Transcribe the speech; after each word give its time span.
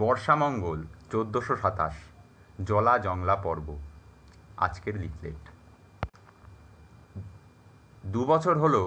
বর্ষামঙ্গল, 0.00 0.80
চোদ্দোশো 1.10 1.54
সাতাশ, 1.56 1.96
জলা 2.64 2.94
জংলা 2.98 3.36
পর্ব, 3.36 3.68
আজকের 4.56 4.94
লিফলেট। 5.02 5.42
দু 8.06 8.20
বছর 8.24 8.54
হলো 8.58 8.82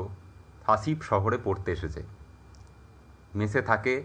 হাসিব 0.68 0.98
শহরে 1.02 1.38
পড়তে 1.44 1.72
এসেছে। 1.72 2.02
মেসে 3.36 3.62
থাকে, 3.62 3.96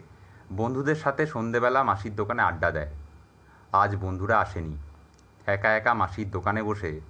বন্ধুদের 0.52 0.94
সাথে 0.94 1.22
সন্ধেবেলা 1.26 1.80
মাসির 1.82 2.14
দোকানে 2.16 2.42
আড্ডা 2.42 2.70
দেয়। 2.70 2.92
আজ 3.72 3.90
বন্ধুরা 3.96 4.36
আসেনি, 4.38 4.74
একা 5.46 5.70
একা 5.76 5.92
মাসির 5.94 6.28
দোকানে 6.30 6.60
বসে 6.62 7.00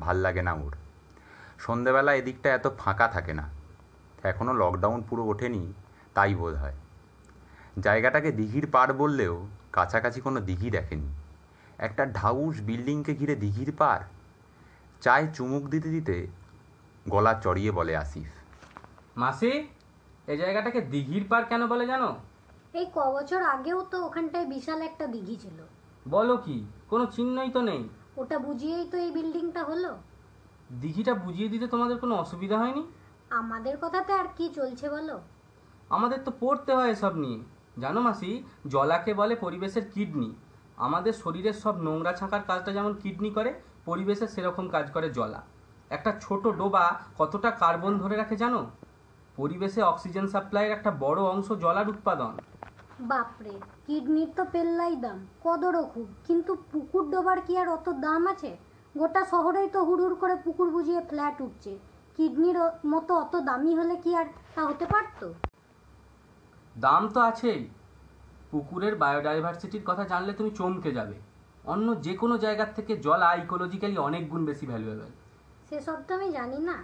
ভালো 0.00 0.20
লাগে 0.20 0.42
না 0.42 0.52
ওর। 0.52 0.74
সন্ধেবেলা 1.58 2.12
এদিকটা 2.14 2.48
এত 2.54 2.66
ফাঁকা 2.78 3.06
থাকে 3.08 3.32
না। 3.34 3.46
এখনও 4.30 4.52
লকডাউন 4.52 5.00
পুরো 5.08 5.22
ওঠেনি, 5.24 5.62
তাই 6.14 6.34
বোধ 6.34 6.54
হয় 6.54 6.76
জায়গাটাকে 7.78 8.32
দিঘির 8.32 8.70
পাড় 8.70 8.92
বললেও 8.92 9.46
কাছাকাছি 9.72 10.20
কোনো 10.20 10.40
দিঘি 10.40 10.70
দেখেনি। 10.70 11.08
একটা 11.78 12.06
ঢাউস 12.06 12.60
বিল্ডিংকে 12.60 13.14
ঘিরে 13.14 13.36
দিঘির 13.36 13.72
পাড়। 13.78 14.02
চায় 15.00 15.26
চুমুক 15.34 15.68
দিতে 15.68 15.88
দিতে 15.88 16.26
গলা 17.08 17.34
চড়িয়ে 17.34 17.72
বলে 17.72 17.96
আসিফ। 17.96 18.26
মাসি 19.16 19.68
এই 20.26 20.36
জায়গাটাকে 20.36 20.80
দিঘির 20.80 21.24
পাড় 21.28 21.44
কেন 21.48 21.66
বলে 21.66 21.86
জানো? 21.86 22.16
এই 22.74 22.86
ক 22.94 22.98
বছর 22.98 23.42
আগেও 23.42 23.82
তো 23.82 24.06
ওখানটায় 24.06 24.46
বিশাল 24.46 24.82
একটা 24.82 25.06
দিঘি 25.06 25.36
ছিল। 25.36 25.62
বলো 26.08 26.36
কি? 26.36 26.66
কোনো 26.90 27.06
চিহ্নই 27.06 27.50
তো 27.50 27.62
নেই। 27.62 27.88
ওটা 28.16 28.38
বুঝিয়েই 28.38 28.88
তো 28.90 28.98
এই 28.98 29.10
বিল্ডিংটা 29.10 29.64
হলো। 29.64 29.96
দিঘিটা 30.80 31.14
বুঝিয়ে 31.14 31.48
দিতে 31.48 31.66
তোমাদের 31.66 31.98
কোনো 31.98 32.14
অসুবিধা 32.14 32.58
হয়নি? 32.58 32.86
আমাদের 33.30 33.76
কথাতে 33.80 34.12
আর 34.12 34.24
কি 34.36 34.48
চলছে 34.54 34.90
বলো? 34.90 35.20
আমাদের 35.90 36.18
তো 36.24 36.32
পড়তে 36.40 36.74
হয় 36.74 36.90
এসব 36.90 37.16
নিয়ে। 37.16 37.38
জানো 37.80 38.00
মাসি, 38.00 38.42
জলাকে 38.66 39.14
বলে 39.14 39.36
পরিবেশের 39.36 39.90
কিডনি। 39.90 40.34
আমাদের 40.76 41.12
শরীরের 41.12 41.52
সব 41.52 41.82
নোংরা 41.82 42.12
ছাঁকার 42.12 42.42
কাজটা 42.46 42.72
যেমন 42.72 42.94
কিডনি 42.94 43.30
করে 43.30 43.54
পরিবেশের 43.84 44.28
সেরকম 44.28 44.68
কাজ 44.68 44.90
করে 44.90 45.10
জলা। 45.10 45.42
একটা 45.90 46.12
ছোট 46.20 46.48
ডোবা 46.48 47.00
কতটা 47.18 47.50
কার্বন 47.50 47.98
ধরে 47.98 48.16
রাখে 48.16 48.36
জানো? 48.36 48.70
পরিবেশে 49.36 49.82
অক্সিজেন 49.82 50.26
সাপ্লাইয়ের 50.26 50.72
একটা 50.72 50.90
বড় 50.90 51.22
অংশ 51.22 51.52
জলার 51.52 51.88
উৎপাদন। 51.88 52.32
বাপরে, 53.00 53.50
কিডনির 53.86 54.28
তো 54.36 54.44
পেল্লাই 54.52 54.96
দাম, 54.96 55.26
কদরও 55.44 55.84
খুব। 55.94 56.06
কিন্তু 56.26 56.56
পুকুর 56.72 57.10
ডোবার 57.10 57.40
কি 57.40 57.58
আর 57.58 57.68
অত 57.68 57.88
দাম 57.88 58.26
আছে? 58.26 58.56
গোটা 58.98 59.24
শহরেই 59.24 59.68
তো 59.68 59.84
হুড় 59.84 60.14
করে 60.14 60.36
পুকুর 60.36 60.70
বুঝিয়ে 60.70 61.00
ফ্ল্যাট 61.00 61.40
উঠছে। 61.40 61.78
কিডনির 62.16 62.56
মতো 62.86 63.14
অত 63.14 63.36
দামি 63.36 63.74
হলে 63.74 63.96
কি 63.96 64.14
আর 64.14 64.24
তা 64.54 64.62
হতে 64.64 64.86
পারতো? 64.86 65.34
দাম 66.76 67.08
তো 67.08 67.20
আছেই। 67.20 67.68
পুকুরের 68.50 68.94
বায়োডাইভার্সিটির 68.96 69.84
কথা 69.86 70.04
জানলে 70.04 70.32
তুমি 70.32 70.50
চমকে 70.50 70.92
যাবে। 70.92 71.14
অন্য 71.64 72.00
যে 72.00 72.16
কোনো 72.16 72.38
জায়গার 72.38 72.70
থেকে 72.74 72.96
জল 72.96 73.22
ইকোলজিক্যালি 73.42 73.96
অনেক 73.98 74.30
গুণ 74.30 74.44
বেশি 74.44 74.66
ভ্যালুয়েবল 74.66 75.10
সেসব 75.70 75.98
তো 76.08 76.14
আমি 76.14 76.30
জানি 76.32 76.58
না। 76.58 76.76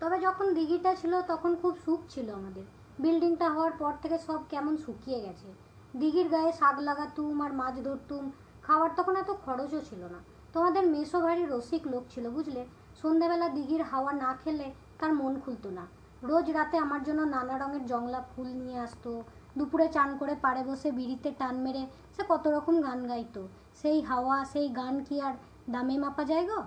তবে 0.00 0.20
যখন 0.20 0.54
দিঘিটা 0.54 0.94
ছিল 0.94 1.22
তখন 1.22 1.56
খুব 1.62 1.74
সুখ 1.84 2.00
ছিল 2.08 2.30
আমাদের। 2.34 2.64
বিল্ডিংটা 2.98 3.50
হওয়ার 3.50 3.72
পর 3.72 3.92
থেকে 4.02 4.18
সব 4.18 4.40
কেমন 4.48 4.76
শুকিয়ে 4.76 5.20
গেছে। 5.20 5.48
দিঘির 5.96 6.28
গায়ে 6.28 6.52
শাক 6.52 6.76
লাগাতুম 6.78 7.40
আর 7.40 7.52
মাছ 7.52 7.74
ধরতুম, 7.84 8.32
খাওয়ার 8.62 8.90
তখন 8.96 9.16
এত 9.16 9.30
খরচও 9.30 9.80
ছিল 9.80 10.02
না। 10.04 10.20
তোমাদের 10.52 10.86
মেসো 10.86 11.20
ভারী 11.20 11.46
রসিক 11.46 11.86
লোক 11.86 12.04
ছিল, 12.10 12.30
বুঝলে? 12.30 12.66
সন্ধেবেলা 13.02 13.48
দিঘির 13.48 13.82
হাওয়া 13.82 14.12
না 14.12 14.36
খেলে 14.44 14.72
তার 14.98 15.12
মন 15.14 15.40
খুলতো 15.40 15.70
না। 15.70 15.86
রোজ 16.22 16.50
রাতে 16.50 16.78
আমার 16.78 17.02
জন্য 17.02 17.22
নানা 17.22 17.58
রঙের 17.58 17.86
জংলা 17.86 18.20
ফুল 18.30 18.46
নিয়ে 18.46 18.78
আসতো 18.78 19.22
দুপুরে 19.58 19.86
চান 19.96 20.10
করে 20.20 20.34
পাড়ে 20.44 20.62
বসে 20.68 20.88
বিড়িতে 20.98 21.30
টান 21.40 21.54
মেরে 21.64 21.82
সে 22.14 22.22
কত 22.32 22.44
রকম 22.56 22.74
গান 22.86 23.00
গাইতো। 23.10 23.42
সেই 23.80 23.98
হাওয়া 24.08 24.36
সেই 24.52 24.66
গান 24.80 24.94
কি 25.06 25.16
আর 25.26 25.34
দামে 25.72 25.96
মাপা 26.04 26.24
যায় 26.30 26.44
গো? 26.50 26.60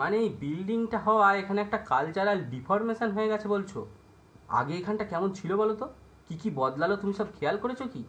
মানে 0.00 0.16
এই 0.24 0.30
বিল্ডিংটা 0.42 0.98
হওয়া 1.06 1.26
এখানে 1.40 1.60
একটা 1.66 1.78
কালচারাল 1.90 2.38
ডিফরমেশন 2.52 3.10
হয়ে 3.16 3.30
গেছে 3.32 3.46
বলছো? 3.54 3.78
আগে 4.58 4.72
এখানটা 4.80 5.04
কেমন 5.12 5.30
ছিল 5.38 5.50
বলো 5.62 5.74
তো? 5.80 5.86
কি 6.26 6.34
কি 6.42 6.48
বদলালো 6.60 6.94
তুমি 7.02 7.12
সব 7.20 7.28
খেয়াল 7.36 7.56
করেছ 7.62 7.80
কি? 7.94 8.02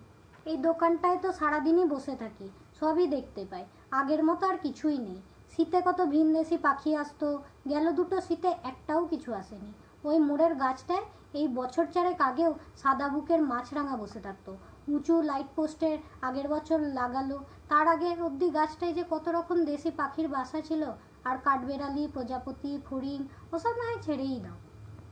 এই 0.49 0.57
দোকানটায় 0.67 1.19
তো 1.23 1.29
সারাদিনই 1.39 1.87
বসে 1.93 2.13
থাকি 2.23 2.47
সবই 2.79 3.07
দেখতে 3.15 3.41
পাই। 3.51 3.63
আগের 3.99 4.21
মতো 4.29 4.43
আর 4.51 4.57
কিছুই 4.65 4.97
নেই। 5.07 5.19
শীতে 5.53 5.79
কত 5.87 5.99
ভিনদেশি 6.13 6.57
পাখি 6.67 6.91
আসতো 7.01 7.27
গেল 7.71 7.85
দুটো 7.99 8.17
শীতে 8.27 8.49
একটাও 8.71 9.01
কিছু 9.11 9.29
আসেনি। 9.41 9.71
ওই 10.05 10.17
মোড়ের 10.19 10.53
গাছটায় 10.55 11.05
এই 11.33 11.47
বছর 11.47 11.85
চারেক 11.85 12.21
আগেও 12.21 12.51
সাদা 12.77 13.07
বুকের 13.09 13.41
মাছরাঙা 13.41 13.95
বসে 13.97 14.19
থাকতো। 14.19 14.51
উঁচু 14.87 15.21
লাইট 15.21 15.49
পোস্টের 15.55 15.97
আগের 16.21 16.47
বছর 16.47 16.79
লাগালো। 16.79 17.37
তার 17.69 17.87
আগে 17.87 18.09
অবধি 18.21 18.47
গাছটায় 18.49 18.93
যে 18.93 19.03
কত 19.09 19.25
রকম 19.27 19.57
দেশি 19.65 19.91
পাখির 19.91 20.27
বাসা 20.27 20.61
ছিল 20.61 20.81
আর 21.23 21.37
কাঠবেড়ালি 21.37 22.07
প্রজাপতি 22.07 22.71
ফড়িং 22.85 23.19
ওসব 23.53 23.73
না 23.79 23.83
হয় 23.83 23.99
ছেড়েই 24.01 24.39
দাও। 24.39 24.57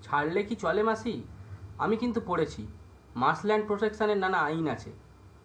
ছাড়লে 0.03 0.43
কি 0.43 0.55
চলে 0.55 0.83
মাসি? 0.83 1.13
আমি 1.77 1.95
কিন্তু 1.97 2.19
পড়েছি। 2.27 2.67
মার্সল্যান্ড 3.15 3.65
প্রোটেকশনের 3.67 4.17
নানা 4.17 4.39
আইন 4.39 4.67
আছে। 4.67 4.91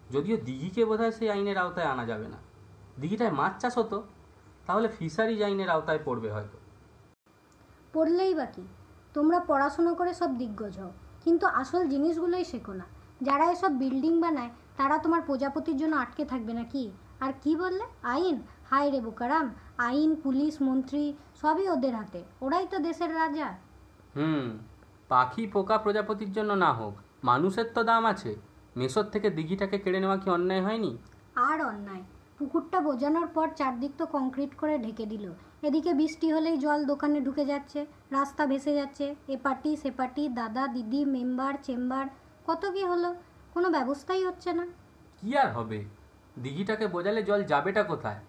যদিও 0.09 0.37
দিঘিকে 0.37 0.85
বোধহয় 0.85 1.11
সেই 1.11 1.29
আইনের 1.29 1.57
আওতায় 1.57 1.87
আনা 1.87 2.05
যাবে 2.05 2.27
না। 2.27 2.39
দিঘিটায় 2.99 3.31
মাছ 3.31 3.53
চাষ 3.61 3.77
হতো 3.77 3.97
তাহলে 4.67 4.87
ফিশারিজ 4.87 5.41
আইনের 5.43 5.69
আওতায় 5.69 6.01
পড়বে 6.05 6.29
হয়তো। 6.31 6.57
পড়লেই 7.93 8.33
বাকি 8.33 8.63
তোমরা 9.13 9.39
পড়াশোনা 9.39 9.93
করে 9.93 10.13
সব 10.13 10.37
দিগ্গজ 10.37 10.79
হও। 10.79 10.91
কিন্তু 11.23 11.47
আসল 11.47 11.87
জিনিসগুলোই 11.87 12.45
শেখো 12.45 12.73
না। 12.73 12.85
যারা 13.21 13.51
এসব 13.51 13.71
বিল্ডিং 13.71 14.21
বানায় 14.21 14.49
তারা 14.77 14.97
তোমার 14.97 15.21
প্রজাপতির 15.21 15.77
জন্য 15.77 15.95
আটকে 15.95 16.25
থাকবে 16.25 16.53
নাকি? 16.53 16.91
আর 17.19 17.33
কি 17.41 17.55
বললে? 17.55 17.83
আইন? 18.03 18.41
হায় 18.69 18.91
রে 18.91 19.01
বোকারাম! 19.01 19.55
আইন 19.77 20.15
পুলিশ 20.15 20.61
মন্ত্রী 20.61 21.13
সবই 21.41 21.69
ওদের 21.69 21.95
হাতে। 21.95 22.23
ওরাই 22.41 22.67
তো 22.67 22.79
দেশের 22.79 23.15
রাজা। 23.15 23.57
হুম 24.15 24.57
পাখি 25.09 25.47
পোকা 25.47 25.77
প্রজাপতির 25.77 26.31
জন্য 26.31 26.53
না 26.53 26.73
হোক 26.73 26.93
মানুষের 27.23 27.65
তো 27.73 27.83
দাম 27.83 28.05
আছে। 28.05 28.35
মেসর 28.75 29.03
থেকে 29.03 29.29
দিঘিটাকে 29.29 29.77
কেড়ে 29.77 29.99
নেওয়া 29.99 30.17
কি 30.17 30.29
অন্যায় 30.29 30.61
হয়নি? 30.61 30.97
আর 31.35 31.65
অন্যায়। 31.65 32.03
পুকুরটা 32.39 32.79
বোঝানোর 32.81 33.27
পর 33.27 33.47
চারদিক 33.55 33.91
তো 33.97 34.05
কংক্রিট 34.05 34.55
করে 34.55 34.77
ঢেকে 34.77 35.05
দিল। 35.05 35.33
এদিকে 35.63 35.93
বৃষ্টি 35.93 36.31
হলেই 36.31 36.57
জল 36.57 36.85
দোকানে 36.85 37.21
ঢুকে 37.21 37.45
যাচ্ছে, 37.45 37.85
রাস্তা 38.11 38.45
ভেসে 38.45 38.73
যাচ্ছে। 38.73 39.15
এ 39.27 39.37
পার্টি 39.37 39.75
সে 39.75 39.91
পার্টি 39.91 40.29
দাদা, 40.29 40.67
দিদি, 40.67 41.05
মেম্বার, 41.05 41.53
চেম্বার, 41.63 42.07
কত 42.47 42.65
কি 42.65 42.83
হলো? 42.83 43.15
কোনো 43.53 43.69
ব্যবস্থাই 43.69 44.25
হচ্ছে 44.25 44.53
না। 44.53 44.65
কি 45.21 45.37
আর 45.37 45.51
হবে? 45.51 45.85
দিঘিটাকে 46.39 46.87
বোঝালে 46.87 47.23
জল 47.23 47.43
যাবেটা 47.43 47.83
কোথায়? 47.83 48.19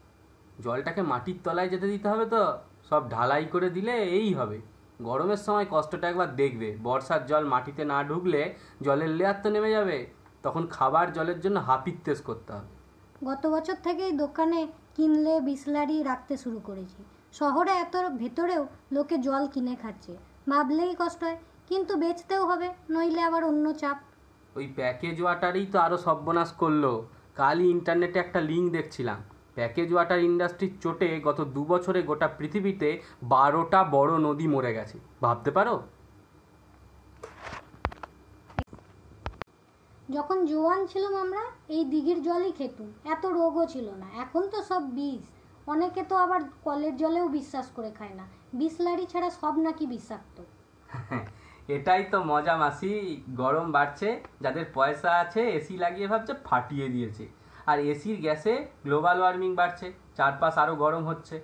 জলটাকে 0.60 1.03
মাটির 1.03 1.37
তলায় 1.44 1.69
যেতে 1.69 1.87
দিতে 1.87 2.09
হবে 2.09 2.26
তো, 2.26 2.59
সব 2.91 3.10
ঢালাই 3.10 3.44
করে 3.44 3.70
দিলে 3.70 3.93
এই 3.93 4.34
হবে। 4.34 4.60
গরমের 5.03 5.37
সময় 5.37 5.66
কষ্টটা 5.70 6.09
একবার 6.09 6.37
দেখবে। 6.37 6.76
বর্ষার 6.82 7.26
জল 7.26 7.44
মাটিতে 7.44 7.84
না 7.84 8.04
ঢুকলে 8.04 8.54
জলের 8.82 9.09
লেয়ার 9.09 9.37
তো 9.43 9.50
নেমে 9.50 9.70
যাবে। 9.70 10.06
তখন 10.43 10.66
খাবার 10.66 11.12
জলের 11.12 11.41
জন্য 11.41 11.59
হাপিত্তেস 11.59 12.20
করতে 12.20 12.53
হবে। 12.53 12.79
গত 13.25 13.42
বছর 13.47 13.76
থেকেই 13.82 14.12
দোকানে 14.12 14.60
কিনলে 14.97 15.41
বিসলারি 15.41 15.97
রাখতে 16.03 16.34
শুরু 16.36 16.60
করেছি। 16.69 17.00
শহরে 17.32 17.72
এত 17.84 17.94
ভেতরেও 18.16 18.62
লোকে 18.92 19.16
জল 19.19 19.44
কিনে 19.47 19.75
খাচ্ছে। 19.82 20.12
ভাবলেই 20.48 20.94
কষ্ট 20.98 21.20
হয়, 21.25 21.38
কিন্তু 21.69 21.92
বেচতেও 21.97 22.42
হবে, 22.47 22.69
নইলে 22.91 23.22
আবার 23.22 23.42
অন্য 23.44 23.72
চাপ। 23.72 23.98
ওই 24.56 24.66
প্যাকেজ 24.76 25.16
ওয়াটারই 25.22 25.66
তো 25.72 25.78
আরও 25.78 25.97
সর্বনাশ 25.97 26.50
করল। 26.53 26.84
কালই 27.34 27.66
ইন্টারনেটে 27.70 28.19
একটা 28.19 28.41
লিঙ্ক 28.41 28.66
দেখছিলাম। 28.72 29.19
প্যাকেজ 29.54 29.88
ওয়াটার 29.92 30.20
ইন্ডাস্ট্রির 30.20 30.75
চোটে 30.81 31.08
গত 31.20 31.41
দু 31.41 31.62
বছরে 31.64 32.02
গোটা 32.02 32.28
পৃথিবীতে 32.38 32.88
বারোটা 33.22 33.81
বড় 33.97 34.12
নদী 34.19 34.47
মরে 34.47 34.72
গেছে। 34.75 34.97
ভাবতে 35.22 35.50
পারো? 35.50 35.75
যখন 40.10 40.38
জোয়ান 40.47 40.87
ছিলাম 40.87 41.15
আমরা, 41.15 41.43
এই 41.69 41.84
দিঘির 41.84 42.23
জলই 42.23 42.52
খেতুম। 42.52 42.88
এত 43.05 43.26
রোগও 43.26 43.67
ছিল 43.67 43.87
না। 43.94 44.08
এখন 44.23 44.43
তো 44.49 44.62
সব 44.62 44.82
বিষ 44.93 45.23
অনেকে 45.67 46.02
তো 46.02 46.17
আবার 46.17 46.40
কলের 46.64 46.96
জলেও 46.96 47.29
বিশ্বাস 47.29 47.67
করে 47.76 47.90
খায় 47.90 48.14
না। 48.14 48.25
বিসলারি 48.52 49.06
ছাড়া 49.06 49.31
সব 49.31 49.55
নাকি 49.58 49.87
বিষাক্ত। 49.87 50.37
এটাই 51.69 52.02
তো 52.12 52.19
মজা 52.25 52.56
মাসি। 52.56 52.93
গরম 53.37 53.73
বাড়ছে, 53.73 54.08
যাদের 54.40 54.67
পয়সা 54.75 55.11
আছে 55.20 55.40
এসি 55.50 55.76
লাগিয়ে 55.76 56.08
ভাবছে, 56.08 56.32
ফাটিয়ে 56.44 56.88
দিয়েছে। 56.88 57.25
আর 57.67 57.79
এসির 57.93 58.20
গ্যাসে 58.20 58.55
গ্লোবাল 58.84 59.19
ওয়ার্মিং 59.20 59.50
বাড়ছে। 59.55 59.87
চারপাশ 60.17 60.55
আরও 60.58 60.75
গরম 60.76 61.02
হচ্ছে। 61.05 61.37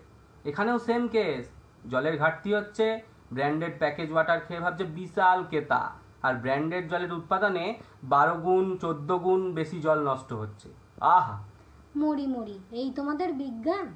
এখানেও 0.45 0.79
সেম 0.79 1.03
কেস 1.09 1.45
জলের 1.89 2.17
ঘাটতি 2.19 2.51
হচ্ছে 2.55 2.87
ব্র্যান্ডেড 3.33 3.75
প্যাকেজ 3.79 4.09
ওয়াটার 4.13 4.41
খেয়ে 4.41 4.61
ভাবছে, 4.61 4.85
বিশাল 4.85 5.39
কেতা। 5.45 5.83
আর 6.27 6.35
ব্র্যান্ডেড 6.35 6.85
জলের 6.91 7.13
উৎপাদনে 7.13 7.65
বারো 8.05 8.35
গুণ 8.37 8.67
চোদ্দ 8.83 9.11
গুণ 9.19 9.41
বেশি 9.53 9.79
জল 9.81 9.99
নষ্ট 10.11 10.31
হচ্ছে। 10.33 10.69
আহা! 11.17 11.37
মরি 11.97 12.27
মরি 12.27 12.57
এই 12.81 12.89
তোমাদের 12.91 13.29
বিজ্ঞান? 13.33 13.87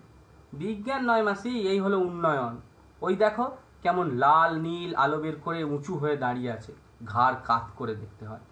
বিজ্ঞান 0.53 1.03
নয় 1.11 1.23
মাসি 1.23 1.53
এই 1.73 1.79
হলো 1.81 1.99
উন্নয়ন। 1.99 2.55
ওই 3.03 3.15
দেখো 3.17 3.47
কেমন 3.82 4.06
লাল 4.17 4.50
নীল 4.59 4.91
আলো 4.94 5.19
বের 5.19 5.37
করে 5.37 5.61
উঁচু 5.65 5.93
হয়ে 5.99 6.17
দাঁড়িয়ে 6.17 6.50
আছে। 6.53 6.73
ঘাড় 7.05 7.37
কাত 7.49 7.67
করে 7.79 7.94
দেখতে 7.94 8.25
হয়। 8.27 8.44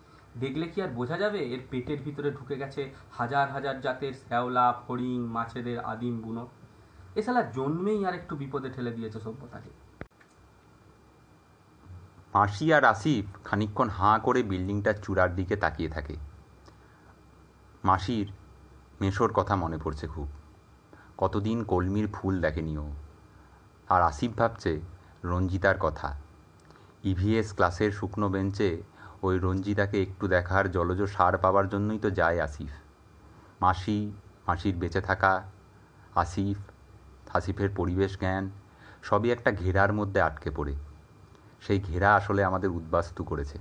দেখলে 0.43 0.65
কি 0.73 0.79
আর 0.83 0.91
বোঝা 0.91 1.17
যাবে? 1.17 1.41
এর 1.55 1.63
পেটের 1.71 2.01
ভিতরে 2.07 2.29
ঢুকে 2.31 2.57
গেছে 2.63 2.83
হাজার 3.19 3.47
হাজার 3.55 3.77
জাতের 3.81 4.15
শ্যাওলা 4.23 4.67
ফড়িং 4.85 5.19
মাছেদের 5.37 5.79
আদিম 5.93 6.15
বুনো 6.25 6.45
এ 7.17 7.21
শালা 7.23 7.43
জন্মেই 7.57 8.01
আর 8.09 8.15
একটু 8.15 8.35
বিপদে 8.37 8.69
ঠেলে 8.71 8.93
দিয়েছে 8.93 9.19
সভ্যতাকে। 9.27 9.71
মাসি 12.39 12.73
আর 12.73 12.85
আসিফ 12.85 13.25
খানিকক্ষণ 13.45 13.89
হাঁ 13.89 14.19
করে 14.19 14.43
বিল্ডিংটার 14.43 14.95
চূড়ার 15.03 15.35
দিকে 15.35 15.57
তাকিয়ে 15.57 15.89
থাকে। 15.89 16.17
মাসির 17.85 18.33
মেশোর 19.01 19.33
কথা 19.33 19.57
মনে 19.57 19.79
পড়ছে 19.79 20.07
খুব। 20.07 20.29
কতদিন 21.17 21.65
কলমির 21.65 22.09
ফুল 22.13 22.41
দেখেনি 22.41 22.79
ও 22.79 22.91
আর 23.89 24.03
আসিফ 24.03 24.33
ভাবছে 24.39 24.81
রঞ্জিতার 25.25 25.77
কথা। 25.81 26.15
ইভিএস 27.05 27.53
ক্লাসের 27.53 27.93
শুকনো 27.93 28.29
বেঞ্চে 28.29 28.83
ওই 29.23 29.39
রঞ্জিতাকে 29.39 30.03
একটু 30.03 30.29
দেখার 30.29 30.71
জলজ 30.71 31.03
সার 31.03 31.39
পাওয়ার 31.39 31.69
জন্যই 31.69 31.99
তো 31.99 32.11
যায় 32.11 32.41
আসিফ। 32.41 32.71
মাসি, 33.61 34.13
মাসির 34.47 34.77
বেঁচে 34.77 35.01
থাকা, 35.01 35.43
আসিফ, 36.15 36.59
আসিফের 37.35 37.71
পরিবেশ 37.77 38.19
জ্ঞান 38.19 38.51
সবই 39.03 39.31
একটা 39.31 39.53
ঘেরার 39.53 39.93
মধ্যে 39.93 40.21
আটকে 40.21 40.51
পড়ে। 40.51 40.75
সেই 41.61 41.81
ঘেরা 41.81 42.15
আসলে 42.15 42.45
আমাদের 42.45 42.71
উদ্বাস্তু 42.71 43.25
করেছে। 43.25 43.59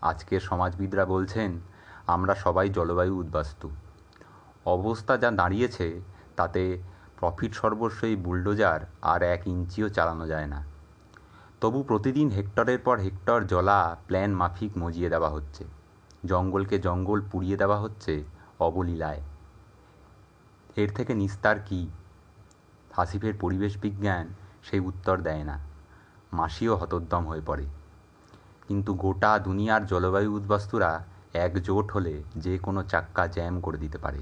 আজকের 0.00 0.40
সমাজবিদরা 0.40 1.04
বলছেন, 1.04 1.60
আমরা 2.06 2.34
সবাই 2.34 2.68
জলবায়ু 2.68 3.16
উদ্বাস্তু। 3.16 3.70
অবস্থা 4.66 5.16
যা 5.16 5.30
দাঁড়িয়েছে, 5.30 6.00
তাতে 6.36 6.82
প্রফিট 7.16 7.54
সর্বস্বই 7.54 8.16
বুলডোজার 8.16 8.80
আর 9.02 9.22
এক 9.22 9.46
ইঞ্চিও 9.46 9.88
চালানো 9.88 10.26
যায় 10.26 10.46
না। 10.46 10.64
তবু 11.60 11.82
প্রতিদিন 11.82 12.28
হেক্টরের 12.28 12.78
পর 12.78 12.98
হেক্টর 12.98 13.44
জলা 13.44 13.96
প্ল্যান 14.06 14.34
মাফিক 14.34 14.70
মজিয়ে 14.78 15.08
দেওয়া 15.08 15.28
হচ্ছে। 15.28 15.64
জঙ্গলকে 16.24 16.78
জঙ্গল 16.78 17.22
পুড়িয়ে 17.32 17.56
দেওয়া 17.56 17.80
হচ্ছে 17.80 18.24
অবলীলায়। 18.60 19.22
এর 20.76 20.92
থেকে 20.94 21.14
নিস্তার 21.14 21.56
কী? 21.66 21.88
হাসিফের 22.92 23.34
পরিবেশ 23.40 23.76
বিজ্ঞান 23.76 24.28
সেই 24.62 24.80
উত্তর 24.80 25.20
দেয় 25.20 25.44
না। 25.44 25.73
মাসিও 26.34 26.74
হতোদ্যম 26.76 27.26
হয়ে 27.26 27.44
পড়ে। 27.46 27.66
কিন্তু 28.68 28.90
গোটা 28.94 29.32
দুনিয়ার 29.38 29.82
জলবায়ু 29.86 30.30
উদ্বাস্তুরা 30.34 30.90
একজোট 31.34 31.86
হলে 31.92 32.14
যে 32.36 32.54
কোনো 32.58 32.80
চাক্কা 32.82 33.24
জ্যাম 33.26 33.54
করে 33.60 33.78
দিতে 33.78 33.98
পারে। 33.98 34.20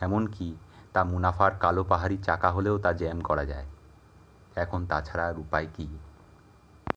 এমনকি 0.00 0.48
তা 0.92 1.00
মুনাফার 1.04 1.52
কালো 1.60 1.82
পাহাড়ি 1.84 2.16
চাকা 2.16 2.50
হলেও 2.50 2.76
তা 2.78 2.90
জ্যাম 2.92 3.18
করা 3.20 3.44
যায়। 3.44 3.68
এখন 4.56 4.80
তাছাড়া 4.86 5.24
আর 5.26 5.36
উপায় 5.38 5.68
কী? 5.76 5.86